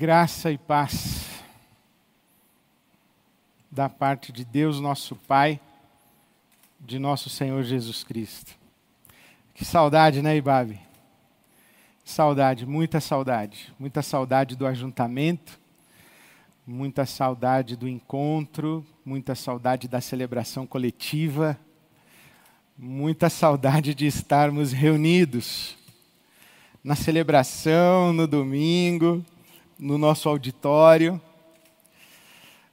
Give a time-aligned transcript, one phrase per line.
[0.00, 1.26] Graça e paz
[3.70, 5.60] da parte de Deus, nosso Pai,
[6.80, 8.54] de nosso Senhor Jesus Cristo.
[9.52, 10.80] Que saudade, né, Ibabe?
[12.02, 13.74] Saudade, muita saudade.
[13.78, 15.60] Muita saudade do ajuntamento,
[16.66, 21.60] muita saudade do encontro, muita saudade da celebração coletiva,
[22.74, 25.76] muita saudade de estarmos reunidos
[26.82, 29.22] na celebração, no domingo,
[29.80, 31.18] no nosso auditório,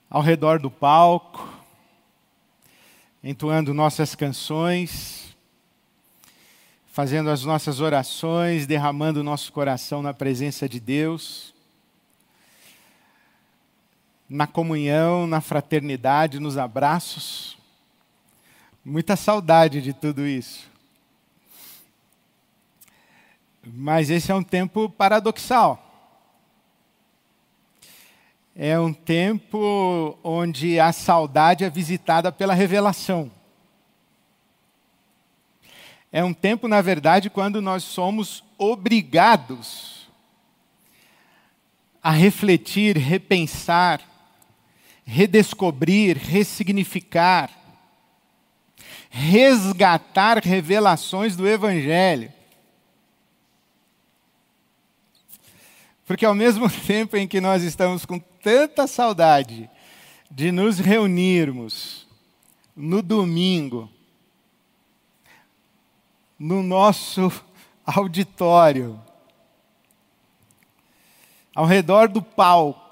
[0.10, 1.48] ao redor do palco,
[3.24, 5.34] entoando nossas canções,
[6.88, 11.54] fazendo as nossas orações, derramando o nosso coração na presença de Deus,
[14.30, 17.58] na comunhão, na fraternidade, nos abraços.
[18.84, 20.70] Muita saudade de tudo isso.
[23.66, 25.87] Mas esse é um tempo paradoxal.
[28.60, 33.32] É um tempo onde a saudade é visitada pela revelação.
[36.12, 40.10] É um tempo, na verdade, quando nós somos obrigados
[42.02, 44.02] a refletir, repensar,
[45.06, 47.52] redescobrir, ressignificar,
[49.12, 52.34] resgatar revelações do Evangelho.
[56.08, 59.70] Porque ao mesmo tempo em que nós estamos com tanta saudade
[60.32, 62.08] de nos reunirmos
[62.76, 63.92] no domingo,
[66.40, 67.32] no nosso
[67.86, 69.00] auditório,
[71.54, 72.86] ao redor do palco,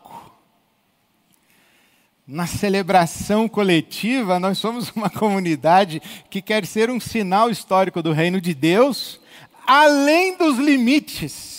[2.28, 8.42] na celebração coletiva, nós somos uma comunidade que quer ser um sinal histórico do reino
[8.42, 9.22] de Deus,
[9.66, 11.55] além dos limites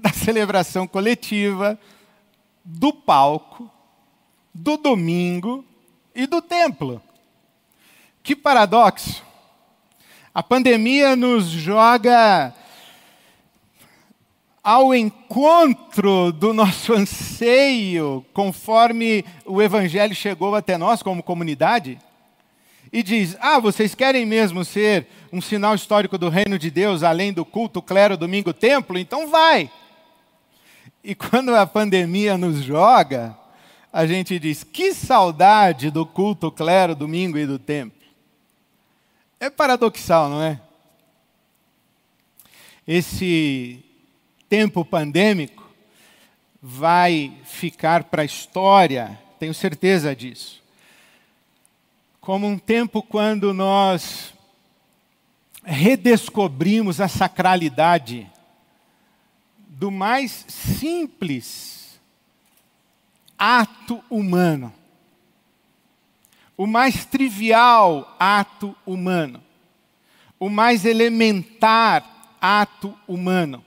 [0.00, 1.78] da celebração coletiva,
[2.64, 3.70] do palco,
[4.54, 5.64] do domingo
[6.14, 7.02] e do templo.
[8.22, 9.22] Que paradoxo!
[10.34, 12.54] A pandemia nos joga
[14.62, 21.98] ao encontro do nosso anseio, conforme o Evangelho chegou até nós como comunidade,
[22.92, 27.32] e diz: Ah, vocês querem mesmo ser um sinal histórico do reino de Deus, além
[27.32, 28.98] do culto, clero, domingo, templo?
[28.98, 29.70] Então vai!
[31.02, 33.36] E quando a pandemia nos joga,
[33.92, 37.98] a gente diz: que saudade do culto clero, domingo e do templo.
[39.40, 40.60] É paradoxal, não é?
[42.86, 43.84] Esse
[44.48, 45.68] tempo pandêmico
[46.60, 50.62] vai ficar para a história, tenho certeza disso,
[52.20, 54.34] como um tempo quando nós
[55.62, 58.28] redescobrimos a sacralidade
[59.78, 62.00] do mais simples
[63.38, 64.74] ato humano,
[66.56, 69.40] o mais trivial ato humano,
[70.36, 73.64] o mais elementar ato humano.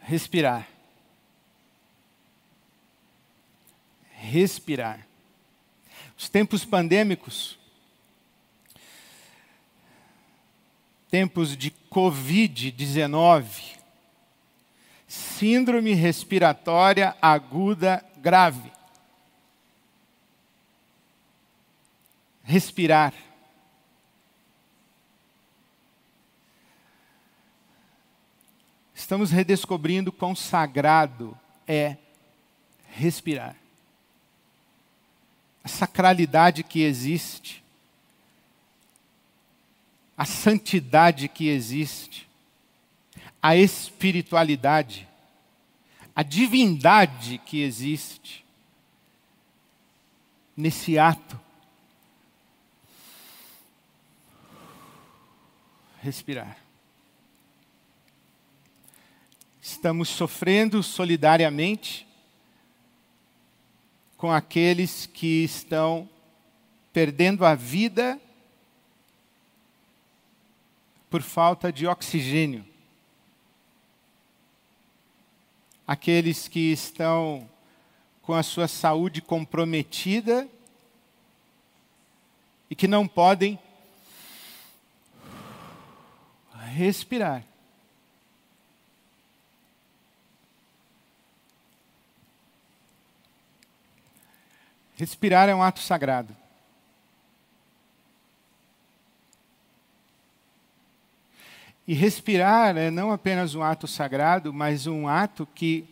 [0.00, 0.66] Respirar.
[4.10, 5.06] Respirar.
[6.18, 7.61] Os tempos pandêmicos
[11.12, 13.76] tempos de Covid-19,
[15.06, 18.72] síndrome respiratória aguda grave.
[22.42, 23.12] Respirar.
[28.94, 31.98] Estamos redescobrindo quão sagrado é
[32.88, 33.54] respirar.
[35.62, 37.61] A sacralidade que existe
[40.16, 42.28] a santidade que existe,
[43.42, 45.08] a espiritualidade,
[46.14, 48.44] a divindade que existe
[50.56, 51.40] nesse ato.
[56.02, 56.58] Respirar.
[59.60, 62.06] Estamos sofrendo solidariamente
[64.16, 66.08] com aqueles que estão
[66.92, 68.20] perdendo a vida
[71.12, 72.64] por falta de oxigênio.
[75.86, 77.46] Aqueles que estão
[78.22, 80.48] com a sua saúde comprometida
[82.70, 83.58] e que não podem
[86.68, 87.44] respirar.
[94.96, 96.41] Respirar é um ato sagrado.
[101.86, 105.88] E respirar é não apenas um ato sagrado, mas um ato que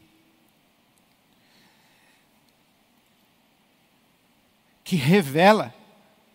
[4.85, 5.73] que revela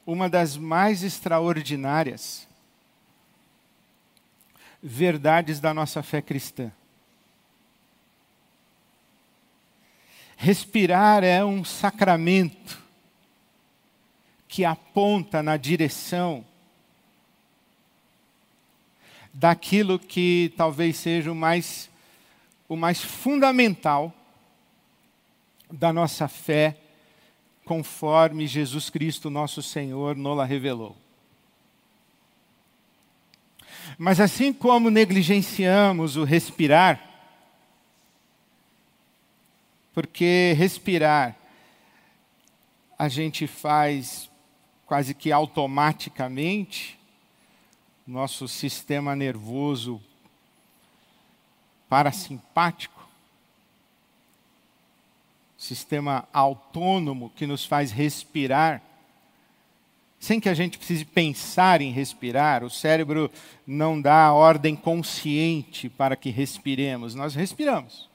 [0.06, 2.48] uma das mais extraordinárias
[4.82, 6.72] verdades da nossa fé cristã.
[10.38, 12.82] Respirar é um sacramento
[14.48, 16.46] que aponta na direção
[19.36, 21.90] daquilo que talvez seja o mais,
[22.70, 24.14] o mais fundamental
[25.70, 26.78] da nossa fé,
[27.66, 30.96] conforme Jesus Cristo, nosso Senhor, nola revelou.
[33.98, 37.02] Mas assim como negligenciamos o respirar,
[39.94, 41.36] porque respirar
[42.98, 44.30] a gente faz
[44.86, 46.95] quase que automaticamente,
[48.06, 50.00] nosso sistema nervoso
[51.90, 53.04] parasimpático,
[55.58, 58.82] sistema autônomo que nos faz respirar,
[60.20, 63.32] sem que a gente precise pensar em respirar, o cérebro
[63.66, 68.10] não dá ordem consciente para que respiremos, nós respiramos.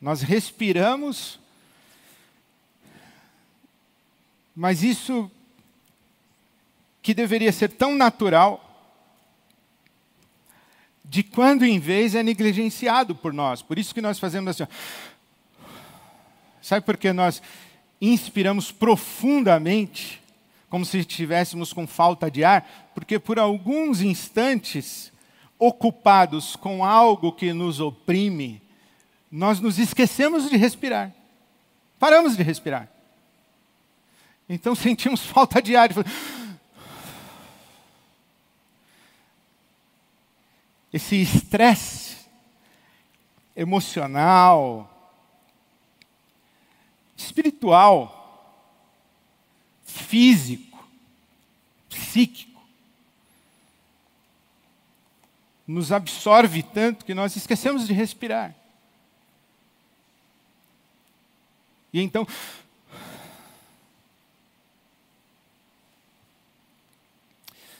[0.00, 1.38] Nós respiramos,
[4.54, 5.30] mas isso
[7.02, 8.68] que deveria ser tão natural,
[11.04, 13.60] de quando em vez é negligenciado por nós.
[13.60, 14.72] Por isso que nós fazemos assim.
[16.62, 17.42] Sabe por que nós
[18.00, 20.22] inspiramos profundamente,
[20.70, 22.90] como se estivéssemos com falta de ar?
[22.94, 25.12] Porque por alguns instantes,
[25.58, 28.60] ocupados com algo que nos oprime,
[29.30, 31.12] nós nos esquecemos de respirar.
[32.00, 32.88] Paramos de respirar.
[34.48, 35.90] Então sentimos falta de ar.
[40.92, 42.16] Esse estresse
[43.56, 44.88] emocional,
[47.16, 48.18] espiritual,
[49.84, 50.86] físico,
[51.88, 52.60] psíquico,
[55.66, 58.54] nos absorve tanto que nós esquecemos de respirar.
[61.92, 62.26] E então.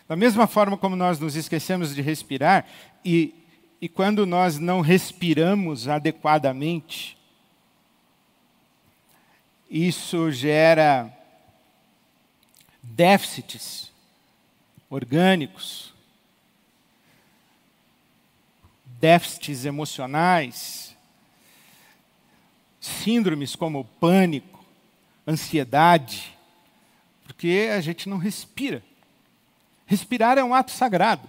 [0.08, 2.66] Da mesma forma como nós nos esquecemos de respirar,
[3.04, 3.34] e,
[3.80, 7.16] e quando nós não respiramos adequadamente,
[9.70, 11.10] isso gera
[12.82, 13.90] déficits
[14.90, 15.94] orgânicos,
[19.00, 20.94] déficits emocionais,
[22.78, 24.62] síndromes como pânico,
[25.26, 26.36] ansiedade,
[27.24, 28.82] porque a gente não respira.
[29.92, 31.28] Respirar é um ato sagrado.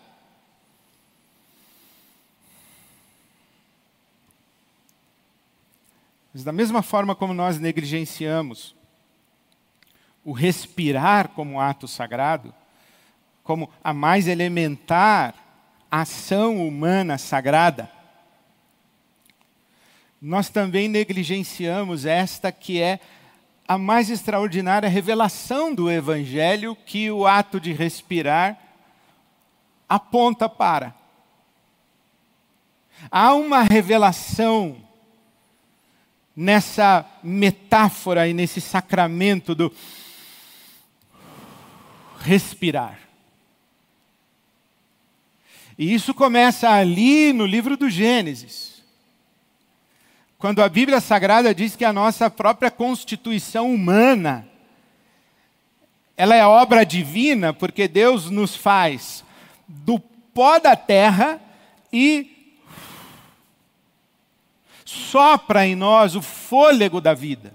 [6.33, 8.73] Mas da mesma forma como nós negligenciamos
[10.23, 12.55] o respirar como ato sagrado,
[13.43, 15.35] como a mais elementar
[15.91, 17.91] ação humana sagrada,
[20.21, 23.01] nós também negligenciamos esta que é
[23.67, 28.59] a mais extraordinária revelação do Evangelho que o ato de respirar
[29.87, 30.93] aponta para.
[33.09, 34.77] Há uma revelação
[36.35, 39.71] nessa metáfora e nesse sacramento do
[42.19, 42.99] respirar.
[45.77, 48.72] E isso começa ali no livro do Gênesis.
[50.43, 54.45] Quando a Bíblia Sagrada diz que a nossa própria constituição humana
[56.17, 59.23] ela é obra divina porque Deus nos faz
[59.65, 61.39] do pó da terra
[61.93, 62.59] e
[64.83, 67.53] sopra em nós o fôlego da vida.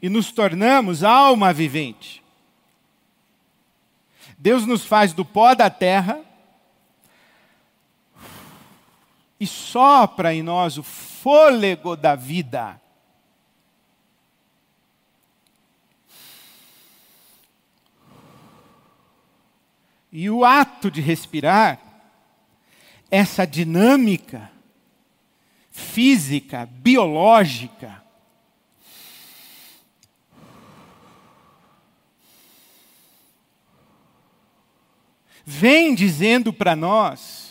[0.00, 2.22] E nos tornamos alma vivente.
[4.38, 6.24] Deus nos faz do pó da terra
[9.38, 12.80] e sopra em nós o fôlego da vida.
[20.10, 21.78] E o ato de respirar,
[23.10, 24.50] essa dinâmica
[25.70, 28.02] física, biológica,
[35.44, 37.45] vem dizendo para nós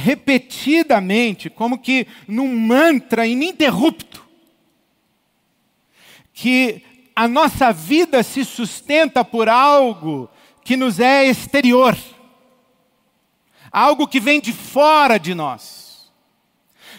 [0.00, 4.26] repetidamente, como que num mantra ininterrupto,
[6.32, 6.82] que
[7.14, 10.28] a nossa vida se sustenta por algo
[10.64, 11.96] que nos é exterior,
[13.70, 16.10] algo que vem de fora de nós.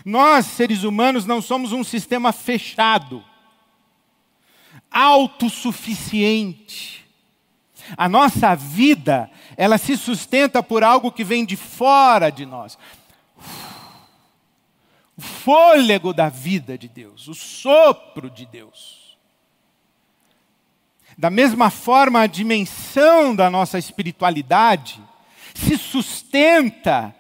[0.06, 3.26] Nós, seres humanos, não somos um sistema fechado,
[4.90, 7.01] autossuficiente.
[7.98, 12.78] A nossa vida, ela se sustenta por algo que vem de fora de nós.
[15.18, 19.18] O fôlego da vida de Deus, o sopro de Deus.
[21.18, 25.02] Da mesma forma, a dimensão da nossa espiritualidade
[25.54, 27.14] se sustenta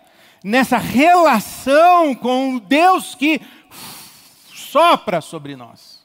[0.44, 3.39] nessa relação com o Deus que
[4.53, 6.01] sopra sobre nós.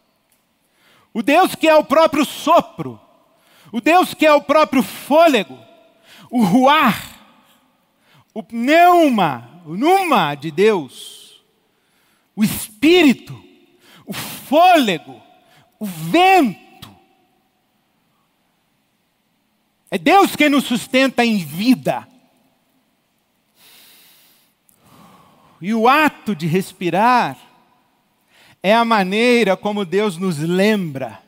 [1.15, 3.01] O Deus que é o próprio sopro,
[3.77, 5.59] o Deus que é o próprio fôlego,
[6.31, 7.15] o ruar,
[8.33, 11.45] o pneuma, o numa de Deus,
[12.35, 13.39] o espírito,
[14.07, 15.21] o fôlego,
[15.79, 16.67] o vento
[19.91, 22.09] É Deus quem nos sustenta em vida.
[25.61, 27.39] E o ato de respirar
[28.63, 31.23] é a maneira como Deus nos lembra,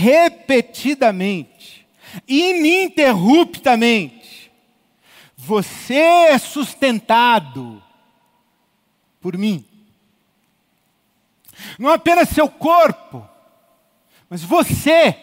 [0.00, 1.86] repetidamente,
[2.26, 4.50] ininterruptamente,
[5.36, 7.82] você é sustentado
[9.20, 9.64] por mim.
[11.78, 13.28] Não apenas seu corpo,
[14.28, 15.14] mas você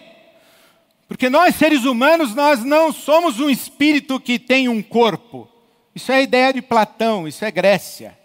[1.08, 5.50] porque nós seres humanos, nós não somos um espírito que tem um corpo.
[5.96, 8.16] Isso é ideia de Platão, isso é Grécia.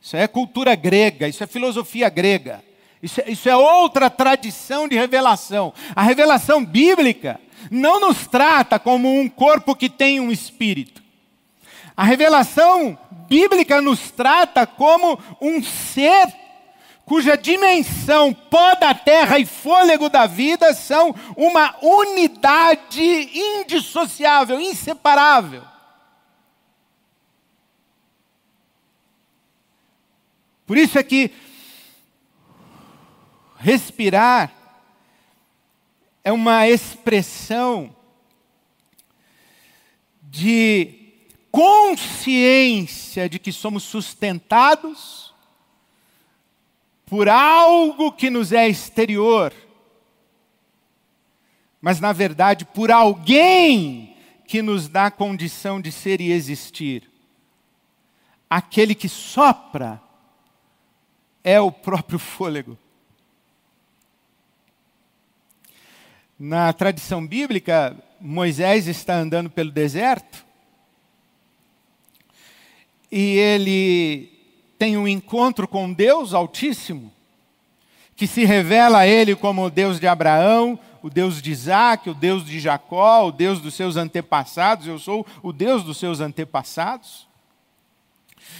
[0.00, 2.64] Isso é cultura grega, isso é filosofia grega.
[3.02, 5.74] Isso é, isso é outra tradição de revelação.
[5.94, 7.40] A revelação bíblica
[7.70, 11.02] não nos trata como um corpo que tem um espírito.
[11.96, 12.96] A revelação
[13.28, 16.32] bíblica nos trata como um ser
[17.04, 25.62] cuja dimensão, pó da terra e fôlego da vida são uma unidade indissociável, inseparável.
[30.64, 31.30] Por isso é que
[33.62, 34.52] respirar
[36.24, 37.94] é uma expressão
[40.20, 40.98] de
[41.50, 45.32] consciência de que somos sustentados
[47.06, 49.52] por algo que nos é exterior,
[51.80, 57.08] mas na verdade por alguém que nos dá condição de ser e existir.
[58.50, 60.02] Aquele que sopra
[61.44, 62.76] é o próprio fôlego.
[66.44, 70.44] Na tradição bíblica, Moisés está andando pelo deserto
[73.12, 74.28] e ele
[74.76, 77.12] tem um encontro com Deus Altíssimo,
[78.16, 82.14] que se revela a ele como o Deus de Abraão, o Deus de Isaac, o
[82.14, 87.28] Deus de Jacó, o Deus dos seus antepassados, eu sou o Deus dos seus antepassados.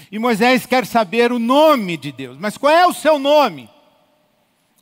[0.09, 3.69] E Moisés quer saber o nome de Deus, mas qual é o seu nome?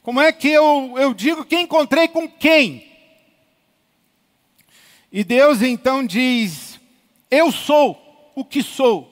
[0.02, 2.89] Como é que eu, eu digo que encontrei com quem?
[5.12, 6.79] E Deus então diz:
[7.31, 9.09] Eu sou o que sou.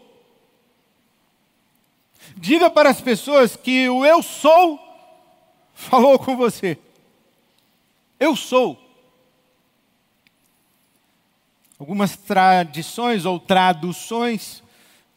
[2.37, 4.78] Diga para as pessoas que o eu sou
[5.75, 6.78] falou com você.
[8.19, 8.85] Eu sou.
[11.78, 14.62] Algumas tradições ou traduções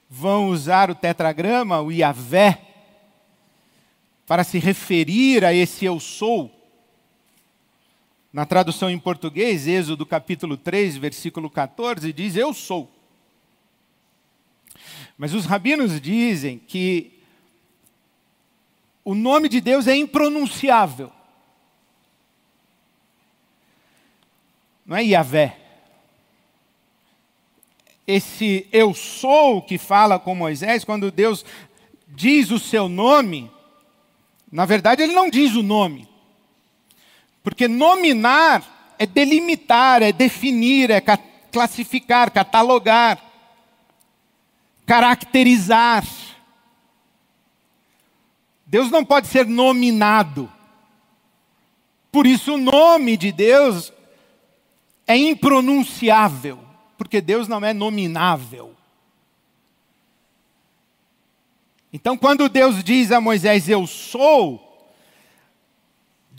[0.07, 2.61] vão usar o tetragrama, o Iavé,
[4.27, 6.60] para se referir a esse eu sou.
[8.31, 12.89] Na tradução em português, Êxodo capítulo 3, versículo 14, diz: Eu sou.
[15.17, 17.19] Mas os rabinos dizem que
[19.03, 21.11] o nome de Deus é impronunciável.
[24.85, 25.57] Não é Yahvé.
[28.07, 31.45] Esse eu sou que fala com Moisés, quando Deus
[32.07, 33.49] diz o seu nome,
[34.51, 36.10] na verdade ele não diz o nome.
[37.43, 41.01] Porque nominar é delimitar, é definir, é
[41.51, 43.31] classificar, catalogar
[44.91, 46.05] caracterizar.
[48.65, 50.51] Deus não pode ser nominado.
[52.11, 53.93] Por isso o nome de Deus
[55.07, 56.59] é impronunciável,
[56.97, 58.75] porque Deus não é nominável.
[61.93, 64.70] Então, quando Deus diz a Moisés, Eu sou,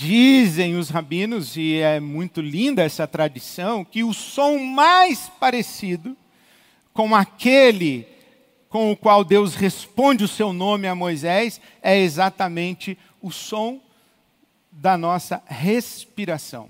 [0.02, 6.16] Dizem os rabinos, e é muito linda essa tradição, que o som mais parecido
[6.92, 8.08] com aquele
[8.68, 13.80] com o qual Deus responde o seu nome a Moisés é exatamente o som
[14.72, 16.68] da nossa respiração.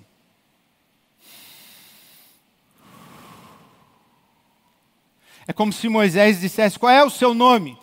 [5.48, 7.78] É como se Moisés dissesse: Qual é o seu nome?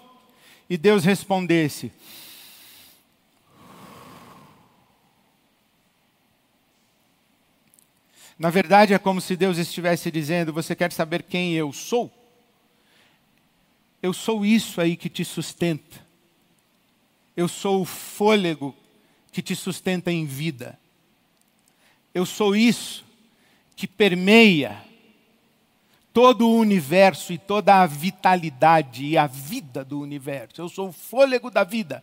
[0.70, 1.92] E Deus respondesse:
[8.40, 12.10] Na verdade, é como se Deus estivesse dizendo: Você quer saber quem eu sou?
[14.02, 16.08] Eu sou isso aí que te sustenta.
[17.36, 18.74] Eu sou o fôlego
[19.30, 20.80] que te sustenta em vida.
[22.14, 23.04] Eu sou isso
[23.76, 24.82] que permeia
[26.14, 30.62] todo o universo e toda a vitalidade e a vida do universo.
[30.62, 32.02] Eu sou o fôlego da vida.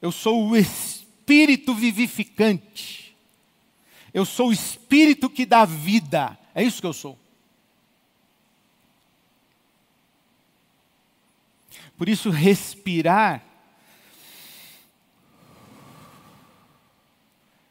[0.00, 3.05] Eu sou o espírito vivificante.
[4.16, 6.38] Eu sou o espírito que dá vida.
[6.54, 7.18] É isso que eu sou.
[11.98, 13.44] Por isso, respirar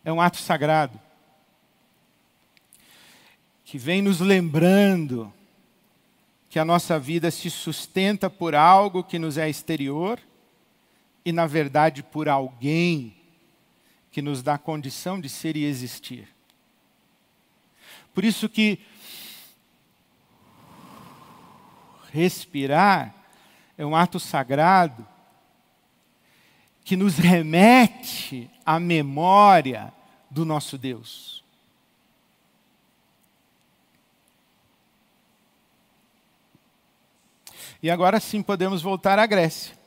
[0.03, 1.01] é um ato sagrado
[3.63, 5.33] que vem nos lembrando
[6.47, 10.19] que a nossa vida se sustenta por algo que nos é exterior
[11.25, 13.17] e, na verdade, por alguém
[14.11, 16.34] que nos dá condição de ser e existir.
[18.15, 18.79] Por isso que
[22.13, 23.13] respirar
[23.77, 25.05] é um ato sagrado
[26.86, 29.93] que nos remete à memória
[30.29, 31.43] do nosso Deus.
[37.84, 39.77] E agora sim podemos voltar à Grécia.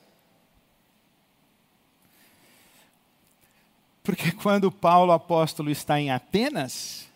[4.02, 7.08] Porque quando Paulo apóstolo está em Atenas,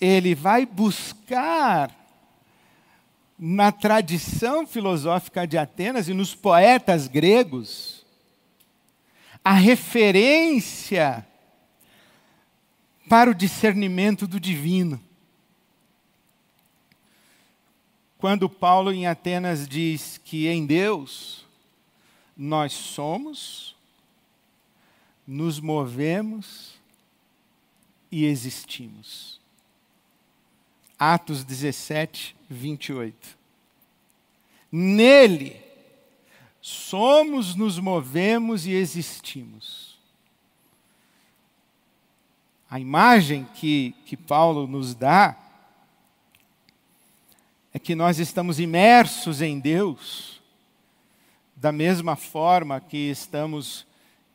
[0.00, 1.94] ele vai buscar
[3.38, 8.04] na tradição filosófica de Atenas e nos poetas gregos
[9.44, 11.26] a referência
[13.08, 15.00] para o discernimento do divino.
[18.18, 21.46] Quando Paulo em Atenas diz que em Deus
[22.36, 23.74] nós somos,
[25.26, 26.74] nos movemos
[28.12, 29.39] e existimos.
[31.00, 33.38] Atos 17, 28.
[34.70, 35.58] Nele
[36.60, 39.98] somos, nos movemos e existimos.
[42.70, 45.36] A imagem que, que Paulo nos dá
[47.72, 50.38] é que nós estamos imersos em Deus,
[51.56, 53.86] da mesma forma que estamos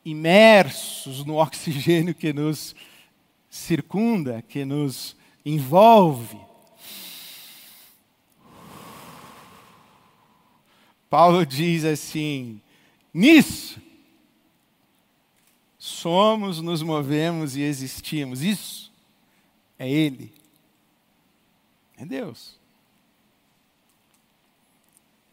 [0.03, 2.75] imersos no oxigênio que nos
[3.51, 6.44] circunda, que nos envolve.
[11.15, 12.59] Paulo diz assim:
[13.13, 13.81] nisso
[15.79, 18.41] somos, nos movemos e existimos.
[18.41, 18.91] Isso
[19.79, 20.33] é Ele.
[21.97, 22.59] É Deus.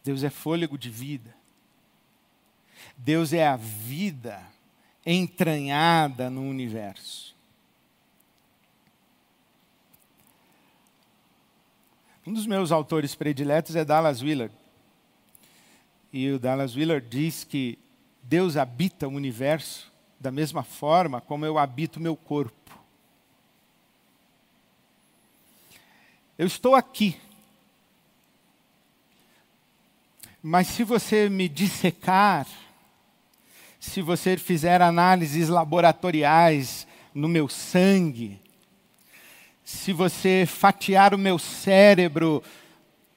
[0.04, 1.34] Deus é fôlego de vida.
[2.96, 4.40] Deus é a vida
[5.04, 7.34] entranhada no universo.
[12.24, 14.61] Um dos meus autores prediletos é Dallas Willard.
[16.12, 17.78] E o Dallas Willard diz que
[18.22, 22.78] Deus habita o universo da mesma forma como eu habito meu corpo.
[26.36, 27.16] Eu estou aqui.
[30.42, 32.46] Mas se você me dissecar,
[33.80, 38.40] se você fizer análises laboratoriais no meu sangue,
[39.64, 42.42] se você fatiar o meu cérebro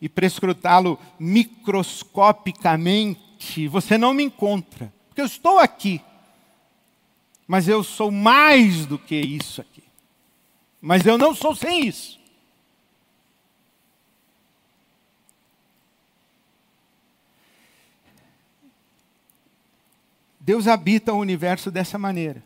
[0.02, 4.94] e prescrutá-lo microscopicamente, você não me encontra.
[5.08, 6.02] Porque eu estou aqui.
[7.48, 9.84] Mas eu sou mais do que isso aqui.
[10.82, 12.20] Mas eu não sou sem isso.
[20.40, 22.44] Deus habita o universo dessa maneira.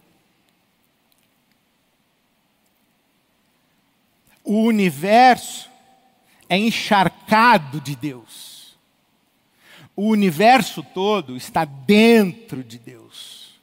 [4.41, 5.69] O universo
[6.49, 8.75] é encharcado de Deus.
[9.95, 13.59] O universo todo está dentro de Deus.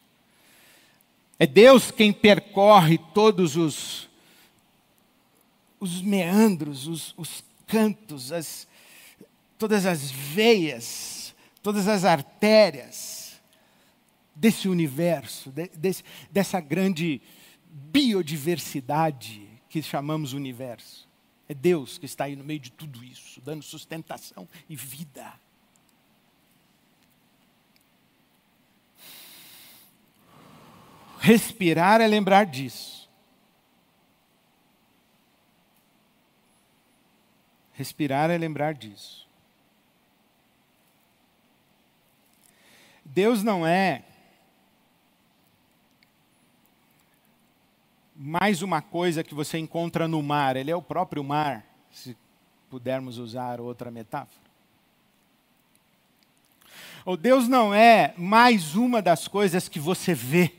[1.39, 4.09] É Deus quem percorre todos os,
[5.81, 8.69] os meandros, os, os cantos, as,
[9.59, 13.41] todas as veias, todas as artérias
[14.35, 17.21] desse universo, de, desse, dessa grande
[17.69, 21.06] biodiversidade que chamamos universo.
[21.49, 25.33] É Deus que está aí no meio de tudo isso, dando sustentação e vida.
[31.19, 33.09] Respirar é lembrar disso.
[37.73, 39.27] Respirar é lembrar disso.
[43.05, 44.05] Deus não é
[48.19, 52.17] mais uma coisa que você encontra no mar, ele é o próprio mar, se
[52.71, 54.47] pudermos usar outra metáfora.
[57.05, 60.53] Ou Deus não é mais uma das coisas que você vê.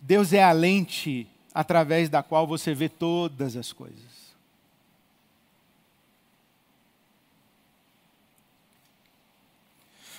[0.00, 4.18] Deus é a lente através da qual você vê todas as coisas.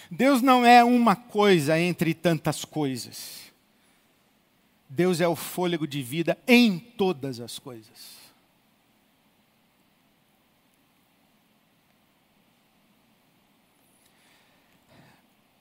[0.09, 3.48] Deus não é uma coisa entre tantas coisas.
[4.89, 8.17] Deus é o fôlego de vida em todas as coisas.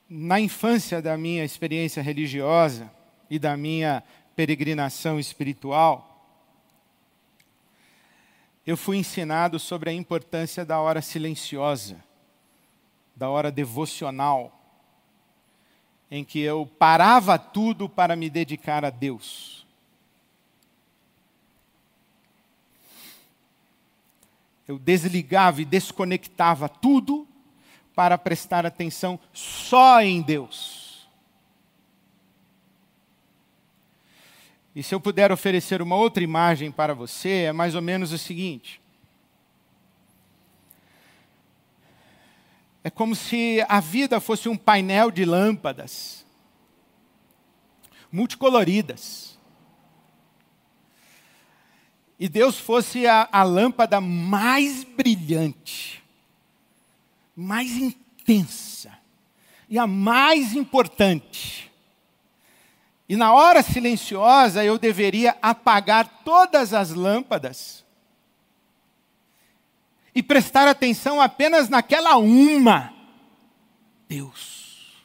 [0.09, 2.91] Na infância da minha experiência religiosa
[3.29, 4.03] e da minha
[4.35, 6.09] peregrinação espiritual,
[8.67, 12.03] eu fui ensinado sobre a importância da hora silenciosa,
[13.15, 14.58] da hora devocional,
[16.11, 19.67] em que eu parava tudo para me dedicar a Deus.
[24.67, 27.27] Eu desligava e desconectava tudo
[27.95, 31.09] para prestar atenção só em Deus.
[34.75, 38.19] E se eu puder oferecer uma outra imagem para você, é mais ou menos o
[38.19, 38.81] seguinte:
[42.89, 46.25] É como se a vida fosse um painel de lâmpadas,
[48.11, 49.39] multicoloridas.
[52.19, 56.03] E Deus fosse a, a lâmpada mais brilhante,
[57.37, 58.99] mais intensa
[59.69, 61.71] e a mais importante.
[63.07, 67.85] E na hora silenciosa eu deveria apagar todas as lâmpadas
[70.15, 72.93] e prestar atenção apenas naquela uma:
[74.09, 74.97] Deus.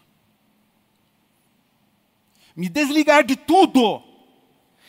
[2.55, 4.03] Me desligar de tudo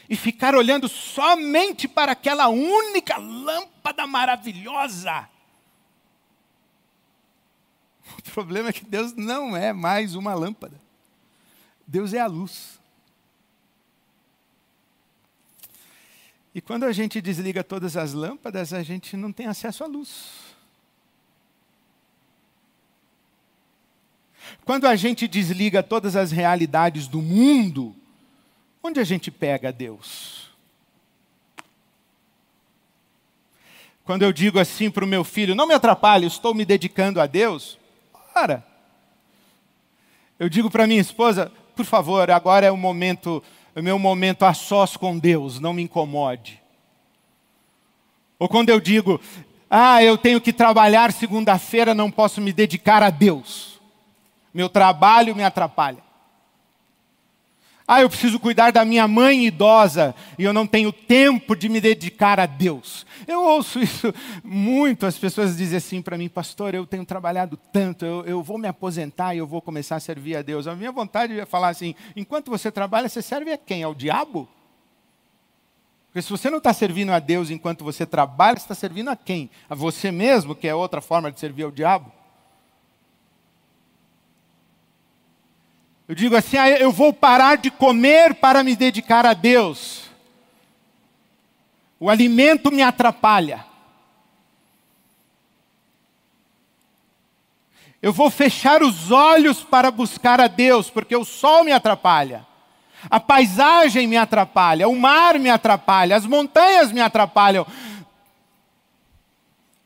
[0.09, 5.29] e ficar olhando somente para aquela única lâmpada maravilhosa.
[8.19, 10.81] O problema é que Deus não é mais uma lâmpada.
[11.87, 12.81] Deus é a luz.
[16.55, 20.55] E quando a gente desliga todas as lâmpadas, a gente não tem acesso à luz.
[24.65, 27.95] Quando a gente desliga todas as realidades do mundo,
[28.83, 30.49] onde a gente pega Deus?
[34.05, 37.27] Quando eu digo assim para o meu filho, não me atrapalhe, estou me dedicando a
[37.27, 37.79] Deus,
[38.33, 38.65] para.
[40.39, 43.43] Eu digo para minha esposa, por favor, agora é o momento
[43.75, 46.63] o meu momento a sós com Deus, não me incomode.
[48.39, 49.21] Ou quando eu digo,
[49.69, 53.81] ah, eu tenho que trabalhar segunda-feira, não posso me dedicar a Deus.
[54.53, 56.04] Meu trabalho me atrapalha.
[57.87, 61.83] Ah, eu preciso cuidar da minha mãe idosa e eu não tenho tempo de me
[61.83, 63.05] dedicar a Deus.
[63.27, 68.07] Eu ouço isso muito, as pessoas dizem assim para mim, pastor, eu tenho trabalhado tanto,
[68.07, 70.67] eu, eu vou me aposentar e eu vou começar a servir a Deus.
[70.67, 73.83] A minha vontade é falar assim: enquanto você trabalha, você serve a quem?
[73.83, 74.49] Ao diabo?
[76.07, 79.17] Porque se você não está servindo a Deus enquanto você trabalha, você está servindo a
[79.17, 79.51] quem?
[79.69, 82.11] A você mesmo, que é outra forma de servir ao diabo?
[86.09, 90.05] Eu digo assim: ah, eu vou parar de comer para me dedicar a Deus.
[91.99, 93.65] O alimento me atrapalha.
[98.03, 102.47] Eu vou fechar os olhos para buscar a Deus, porque o sol me atrapalha.
[103.09, 107.67] A paisagem me atrapalha, o mar me atrapalha, as montanhas me atrapalham.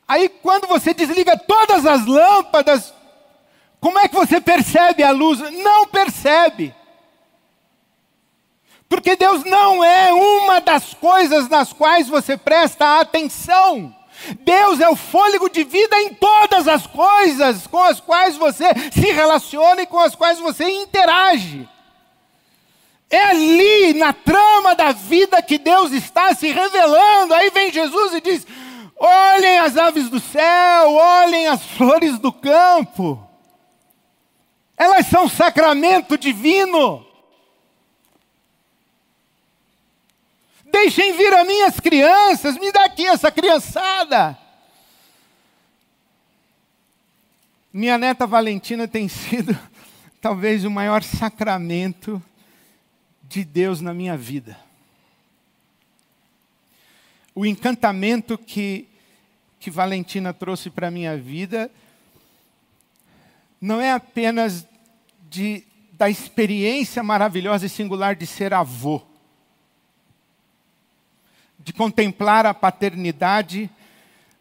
[0.07, 2.93] Aí, quando você desliga todas as lâmpadas,
[3.81, 5.39] como é que você percebe a luz?
[5.39, 6.75] Não percebe.
[8.89, 13.95] Porque Deus não é uma das coisas nas quais você presta atenção.
[14.41, 19.13] Deus é o fôlego de vida em todas as coisas com as quais você se
[19.13, 21.69] relaciona e com as quais você interage.
[23.11, 27.33] É ali, na trama da vida, que Deus está se revelando.
[27.33, 28.47] Aí vem Jesus e diz:
[28.97, 33.28] olhem as aves do céu, olhem as flores do campo.
[34.79, 37.05] Elas são sacramento divino.
[40.71, 44.39] Deixem vir a minhas crianças, me dá aqui essa criançada.
[47.73, 49.59] Minha neta Valentina tem sido
[50.21, 52.23] talvez o maior sacramento
[53.23, 54.59] de Deus na minha vida.
[57.35, 58.89] O encantamento que
[59.61, 61.71] que Valentina trouxe para a minha vida
[63.61, 64.67] não é apenas
[65.29, 69.03] de, da experiência maravilhosa e singular de ser avô,
[71.59, 73.71] de contemplar a paternidade,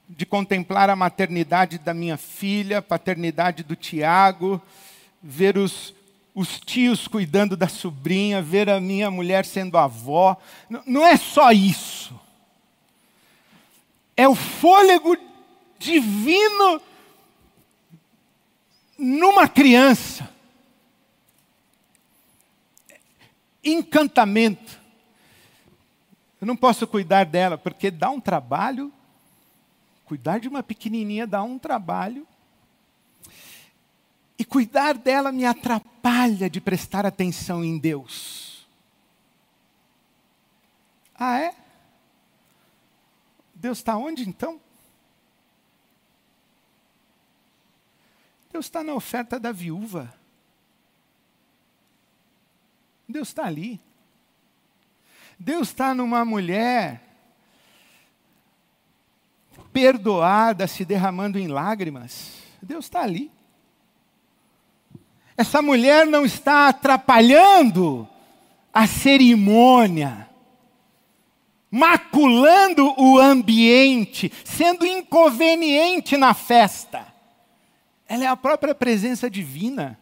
[0.07, 4.61] de contemplar a maternidade da minha filha, paternidade do Tiago,
[5.21, 5.93] ver os,
[6.33, 10.37] os tios cuidando da sobrinha, ver a minha mulher sendo avó.
[10.85, 12.17] Não é só isso.
[14.15, 15.17] É o fôlego
[15.77, 16.81] divino
[18.97, 20.29] numa criança.
[23.63, 24.79] Encantamento.
[26.39, 28.91] Eu não posso cuidar dela, porque dá um trabalho.
[30.05, 32.25] Cuidar de uma pequenininha dá um trabalho.
[34.39, 38.67] E cuidar dela me atrapalha de prestar atenção em Deus.
[41.15, 41.55] Ah, é?
[43.55, 44.61] Deus está onde então?
[48.57, 50.11] Deus está na oferta da viúva.
[53.07, 53.79] Deus está ali.
[55.37, 57.03] Deus está numa mulher
[59.71, 62.31] perdoada, se derramando em lágrimas.
[62.59, 63.31] Deus está ali.
[65.37, 68.09] Essa mulher não está atrapalhando
[68.73, 70.27] a cerimônia,
[71.69, 77.16] maculando o ambiente, sendo inconveniente na festa.
[78.07, 79.99] Ela é a própria presença divina.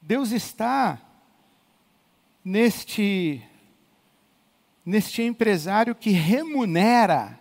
[0.00, 1.00] Deus está
[2.44, 3.42] neste
[4.84, 7.38] neste empresário que remunera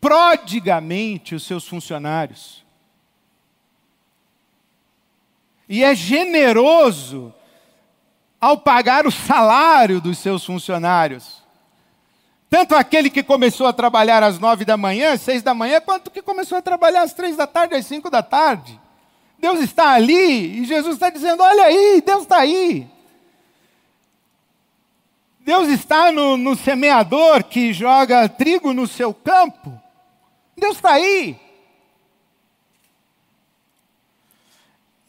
[0.00, 2.64] prodigamente os seus funcionários.
[5.68, 7.32] E é generoso
[8.40, 11.37] ao pagar o salário dos seus funcionários.
[12.50, 16.10] Tanto aquele que começou a trabalhar às nove da manhã, às seis da manhã, quanto
[16.10, 18.80] que começou a trabalhar às três da tarde, às cinco da tarde.
[19.38, 22.88] Deus está ali e Jesus está dizendo: olha aí, Deus está aí.
[25.40, 29.72] Deus está no, no semeador que joga trigo no seu campo.
[30.56, 31.38] Deus está aí.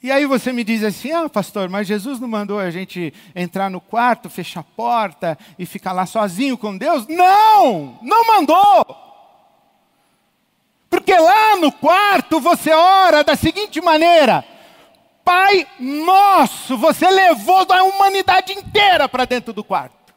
[0.02, 3.70] E aí você me diz assim: ah, pastor, mas Jesus não mandou a gente entrar
[3.70, 7.06] no quarto, fechar a porta e ficar lá sozinho com Deus?
[7.08, 8.00] Não!
[8.02, 8.86] Não mandou!
[10.90, 14.46] Porque lá no quarto você ora da seguinte maneira:
[15.24, 20.14] Pai nosso, você levou a humanidade inteira para dentro do quarto.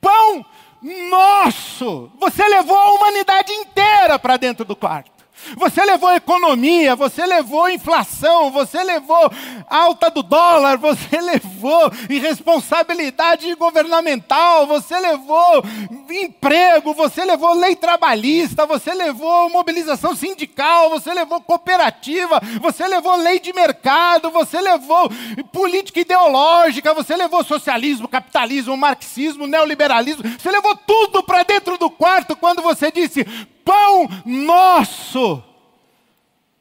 [0.00, 0.44] Pão
[0.82, 5.15] nosso, você levou a humanidade inteira para dentro do quarto.
[5.56, 9.30] Você levou economia, você levou inflação, você levou
[9.68, 15.64] alta do dólar, você levou irresponsabilidade governamental, você levou
[16.10, 23.38] emprego, você levou lei trabalhista, você levou mobilização sindical, você levou cooperativa, você levou lei
[23.38, 25.10] de mercado, você levou
[25.52, 32.34] política ideológica, você levou socialismo, capitalismo, marxismo, neoliberalismo, você levou tudo para dentro do quarto
[32.34, 33.24] quando você disse:
[33.66, 35.42] pão nosso.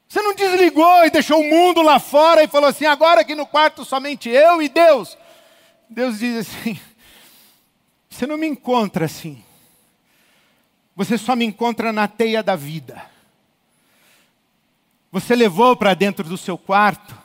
[0.09, 3.45] Você não desligou e deixou o mundo lá fora e falou assim: agora aqui no
[3.45, 5.15] quarto somente eu e Deus.
[5.87, 6.79] Deus diz assim:
[8.09, 9.43] você não me encontra assim.
[10.95, 13.05] Você só me encontra na teia da vida.
[15.11, 17.17] Você levou para dentro do seu quarto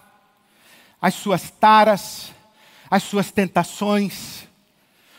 [1.01, 2.33] as suas taras,
[2.91, 4.49] as suas tentações,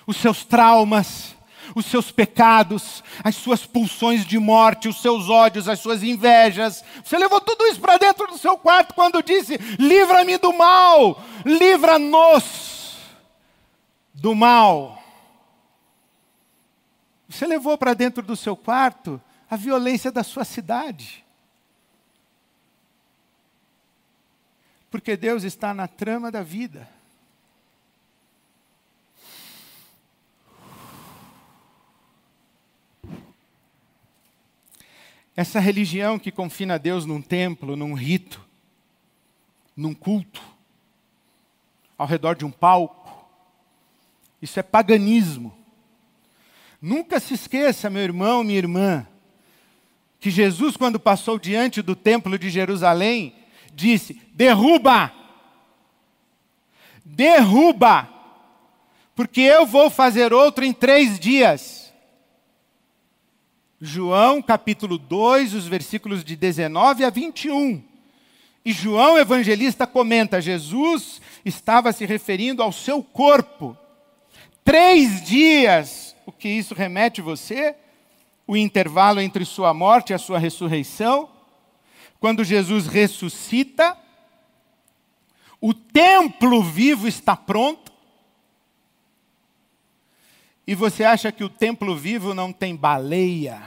[0.06, 1.36] os seus traumas,
[1.76, 6.84] os seus pecados, as suas pulsões de morte, os seus ódios, as suas invejas.
[7.04, 12.98] Você levou tudo isso para dentro do seu quarto quando disse: livra-me do mal, livra-nos
[14.14, 15.02] do mal.
[17.28, 21.26] Você levou para dentro do seu quarto a violência da sua cidade.
[24.90, 26.88] Porque Deus está na trama da vida.
[35.36, 38.42] Essa religião que confina Deus num templo, num rito,
[39.76, 40.42] num culto,
[41.98, 43.30] ao redor de um palco,
[44.42, 45.56] isso é paganismo.
[46.82, 49.08] Nunca se esqueça, meu irmão, minha irmã,
[50.20, 53.36] que Jesus, quando passou diante do templo de Jerusalém,
[53.74, 55.14] disse: derruba,
[57.06, 58.10] derruba,
[59.16, 61.81] porque eu vou fazer outro em três dias.
[63.84, 67.82] João capítulo 2, os versículos de 19 a 21.
[68.64, 73.76] E João evangelista comenta: Jesus estava se referindo ao seu corpo.
[74.64, 77.76] Três dias, o que isso remete você?
[78.46, 81.28] O intervalo entre sua morte e a sua ressurreição.
[82.20, 83.98] Quando Jesus ressuscita,
[85.60, 87.91] o templo vivo está pronto.
[90.72, 93.62] E você acha que o templo vivo não tem baleia?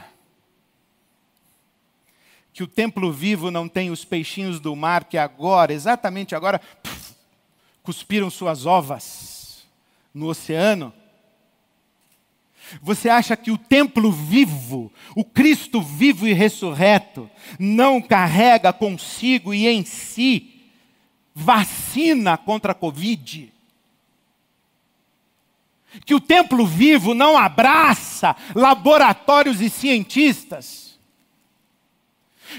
[2.51, 6.59] Que o templo vivo não tem os peixinhos do mar que agora, exatamente agora,
[7.83, 9.67] cuspiram suas ovas
[10.15, 10.95] no oceano?
[12.81, 19.67] Você acha que o templo vivo, o Cristo vivo e ressurreto, não carrega consigo e
[19.67, 20.71] em si
[21.35, 23.53] vacina contra a Covid?
[26.05, 30.99] Que o templo vivo não abraça laboratórios e cientistas?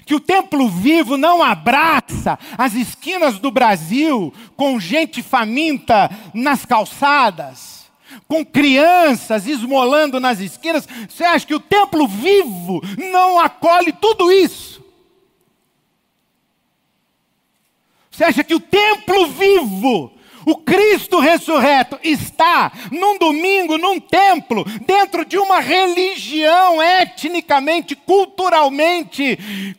[0.05, 7.75] Que o templo vivo não abraça as esquinas do Brasil com gente faminta nas calçadas?
[8.27, 14.83] com crianças esmolando nas esquinas, você acha que o templo vivo não acolhe tudo isso?
[18.09, 20.13] Você acha que o templo vivo,
[20.45, 29.75] o Cristo ressurreto, está num domingo, num templo, dentro de uma religião etnicamente, culturalmente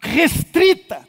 [0.00, 1.06] restrita?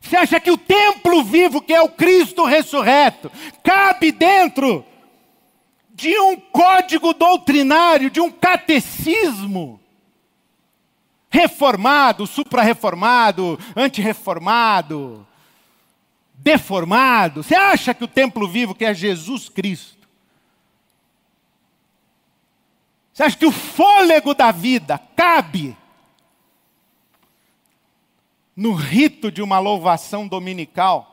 [0.00, 3.30] Você acha que o templo vivo, que é o Cristo ressurreto,
[3.62, 4.84] cabe dentro
[5.90, 9.79] de um código doutrinário, de um catecismo
[11.30, 15.26] reformado, supra-reformado, antirreformado,
[16.34, 17.42] deformado?
[17.42, 20.08] Você acha que o templo vivo, que é Jesus Cristo,
[23.12, 25.76] você acha que o fôlego da vida cabe
[28.56, 31.06] no rito de uma louvação dominical,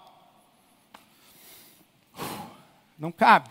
[2.97, 3.49] não cabe.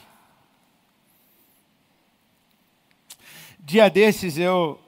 [3.61, 4.81] Dia desses eu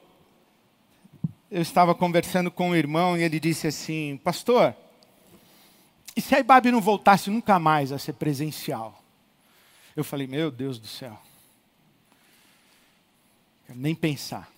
[1.51, 4.75] eu estava conversando com um irmão e ele disse assim: Pastor,
[6.15, 9.01] e se a IBAB não voltasse nunca mais a ser presencial?
[9.95, 11.17] Eu falei: Meu Deus do céu,
[13.69, 14.49] nem pensar.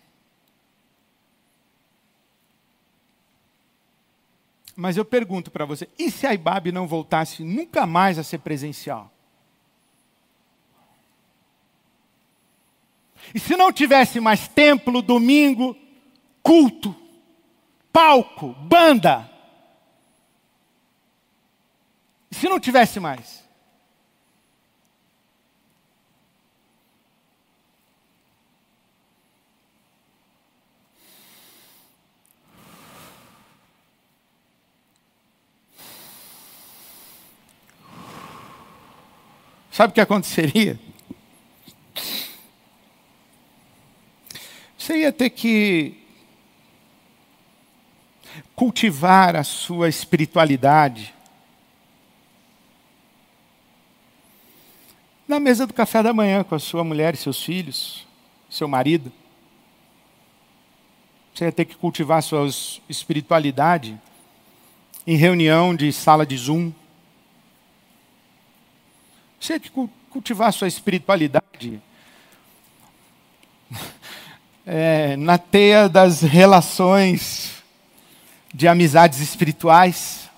[4.75, 8.39] Mas eu pergunto para você: e se a IBAB não voltasse nunca mais a ser
[8.39, 9.11] presencial?
[13.33, 15.77] E se não tivesse mais templo, domingo,
[16.43, 16.95] culto,
[17.91, 19.29] palco, banda?
[22.29, 23.41] E se não tivesse mais?
[39.71, 40.79] Sabe o que aconteceria?
[44.77, 46.00] Você ia ter que
[48.55, 51.13] cultivar a sua espiritualidade
[55.31, 58.05] na mesa do café da manhã com a sua mulher e seus filhos,
[58.49, 59.09] seu marido.
[61.33, 62.45] Você ia ter que cultivar a sua
[62.89, 63.97] espiritualidade
[65.07, 66.73] em reunião de sala de Zoom.
[69.39, 71.81] Você tem que cultivar a sua espiritualidade
[74.65, 77.60] é, na teia das relações
[78.53, 80.29] de amizades espirituais.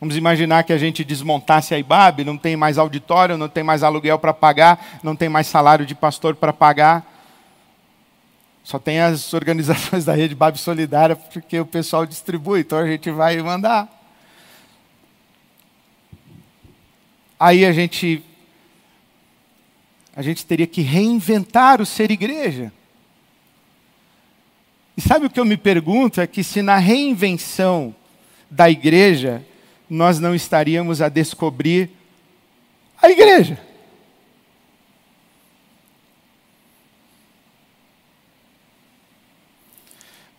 [0.00, 3.82] Vamos imaginar que a gente desmontasse a IBAB, não tem mais auditório, não tem mais
[3.82, 7.04] aluguel para pagar, não tem mais salário de pastor para pagar.
[8.62, 13.10] Só tem as organizações da rede BAB Solidária, porque o pessoal distribui, então a gente
[13.10, 13.96] vai mandar.
[17.38, 18.24] aí a gente
[20.14, 22.72] a gente teria que reinventar o ser igreja.
[24.96, 27.94] E sabe o que eu me pergunto é que se na reinvenção
[28.50, 29.44] da igreja
[29.88, 31.90] nós não estaríamos a descobrir
[33.00, 33.60] a igreja.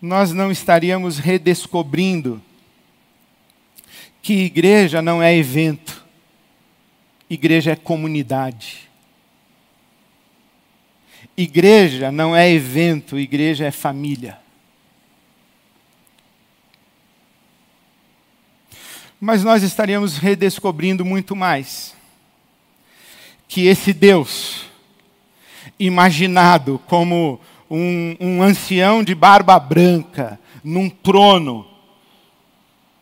[0.01, 2.41] Nós não estaríamos redescobrindo
[4.21, 6.05] que igreja não é evento.
[7.29, 8.89] Igreja é comunidade.
[11.35, 14.39] Igreja não é evento, igreja é família.
[19.19, 21.95] Mas nós estaríamos redescobrindo muito mais
[23.47, 24.65] que esse Deus,
[25.79, 27.39] imaginado como
[27.69, 31.65] um, um ancião de barba branca num trono,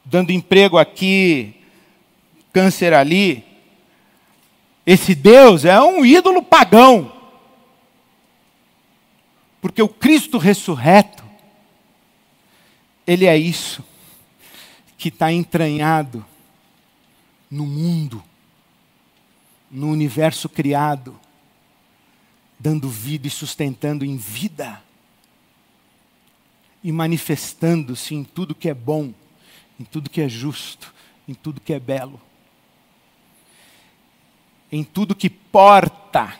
[0.05, 1.55] dando emprego aqui,
[2.53, 3.43] câncer ali.
[4.86, 7.11] Esse Deus é um ídolo pagão.
[9.59, 11.26] Porque o Cristo ressurreto,
[13.05, 13.84] Ele é isso
[14.97, 16.25] que está entranhado
[17.49, 18.23] no mundo,
[19.69, 21.19] no universo criado,
[22.59, 24.81] dando vida e sustentando em vida,
[26.83, 29.13] e manifestando-se em tudo que é bom,
[29.79, 30.93] em tudo que é justo,
[31.27, 32.21] em tudo que é belo,
[34.71, 36.37] em tudo que porta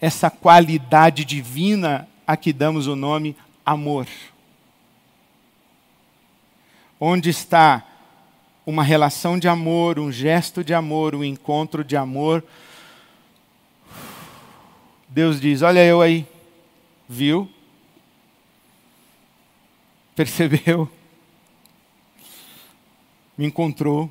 [0.00, 4.06] essa qualidade divina a que damos o nome amor.
[6.98, 7.84] Onde está
[8.64, 12.42] uma relação de amor, um gesto de amor, um encontro de amor.
[15.08, 16.26] Deus diz: Olha eu aí,
[17.08, 17.50] viu?
[20.14, 20.90] Percebeu?
[23.36, 24.10] Me encontrou.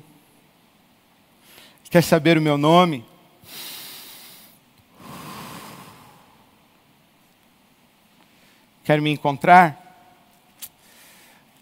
[1.90, 3.04] Quer saber o meu nome?
[8.84, 9.85] Quer me encontrar?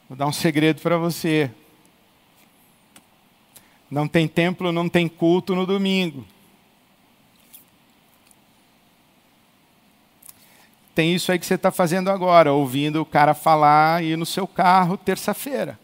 [0.09, 1.51] Vou dar um segredo para você.
[3.91, 6.27] Não tem templo, não tem culto no domingo.
[10.95, 14.47] Tem isso aí que você está fazendo agora, ouvindo o cara falar e no seu
[14.47, 15.79] carro terça-feira.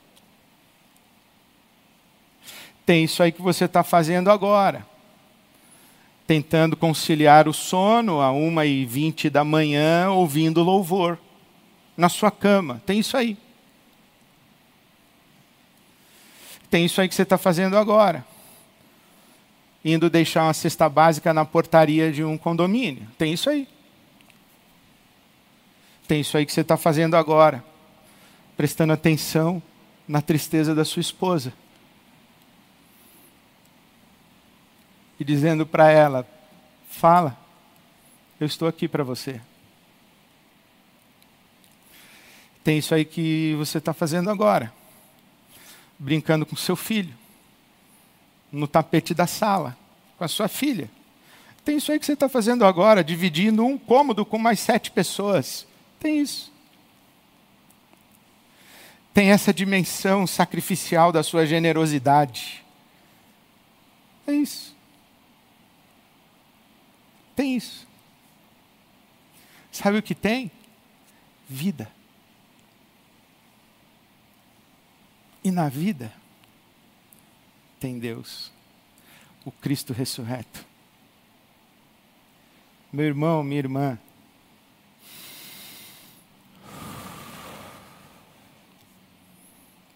[2.86, 4.86] Tem isso aí que você está fazendo agora.
[6.26, 11.18] Tentando conciliar o sono a 1h20 da manhã, ouvindo louvor.
[11.96, 12.80] Na sua cama.
[12.86, 13.36] Tem isso aí.
[16.70, 18.24] Tem isso aí que você está fazendo agora.
[19.84, 23.08] Indo deixar uma cesta básica na portaria de um condomínio.
[23.18, 23.66] Tem isso aí.
[26.06, 27.64] Tem isso aí que você está fazendo agora.
[28.56, 29.60] Prestando atenção
[30.06, 31.52] na tristeza da sua esposa.
[35.18, 36.26] E dizendo para ela:
[36.88, 37.36] fala,
[38.38, 39.40] eu estou aqui para você.
[42.62, 44.79] Tem isso aí que você está fazendo agora
[46.00, 47.14] brincando com seu filho,
[48.50, 49.76] no tapete da sala,
[50.16, 50.90] com a sua filha.
[51.62, 55.66] Tem isso aí que você está fazendo agora, dividindo um cômodo com mais sete pessoas.
[56.00, 56.50] Tem isso.
[59.12, 62.64] Tem essa dimensão sacrificial da sua generosidade.
[64.26, 64.74] É isso.
[67.36, 67.86] Tem isso.
[69.70, 70.50] Sabe o que tem?
[71.46, 71.90] Vida.
[75.42, 76.12] E na vida
[77.78, 78.52] tem Deus,
[79.44, 80.66] o Cristo ressurreto.
[82.92, 83.98] Meu irmão, minha irmã,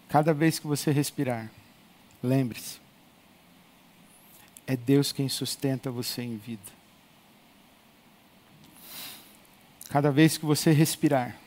[0.09, 1.51] cada vez que você respirar,
[2.23, 2.79] lembre-se,
[4.65, 6.73] é Deus quem sustenta você em vida.
[9.89, 11.37] Cada vez que você respirar,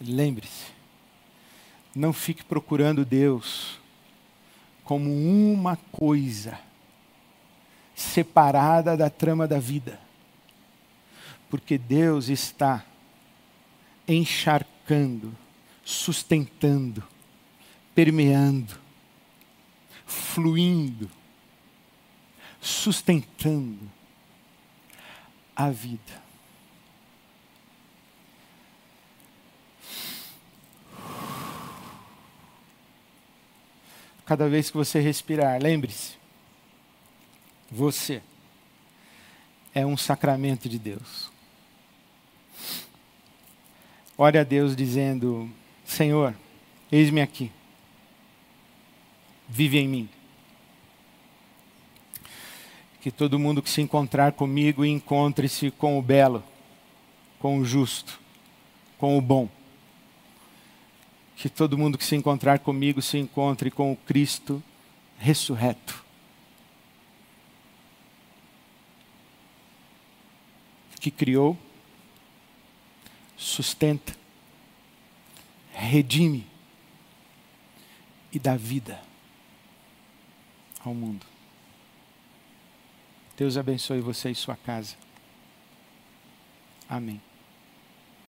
[0.00, 0.79] lembre-se,
[1.94, 3.78] não fique procurando Deus
[4.84, 6.58] como uma coisa
[7.94, 10.00] separada da trama da vida.
[11.48, 12.84] Porque Deus está
[14.06, 15.36] encharcando,
[15.84, 17.02] sustentando,
[17.94, 18.78] permeando,
[20.06, 21.10] fluindo,
[22.60, 23.90] sustentando
[25.54, 26.29] a vida.
[34.30, 35.60] Cada vez que você respirar.
[35.60, 36.12] Lembre-se,
[37.68, 38.22] você
[39.74, 41.32] é um sacramento de Deus.
[44.16, 45.50] Ore a Deus dizendo:
[45.84, 46.32] Senhor,
[46.92, 47.50] eis-me aqui,
[49.48, 50.08] vive em mim.
[53.00, 56.44] Que todo mundo que se encontrar comigo encontre-se com o belo,
[57.40, 58.20] com o justo,
[58.96, 59.48] com o bom
[61.40, 64.62] que todo mundo que se encontrar comigo se encontre com o Cristo
[65.18, 66.04] ressurreto.
[71.00, 71.56] Que criou,
[73.38, 74.14] sustenta,
[75.72, 76.46] redime
[78.30, 79.00] e dá vida
[80.84, 81.24] ao mundo.
[83.34, 84.94] Deus abençoe você e sua casa.
[86.86, 87.18] Amém.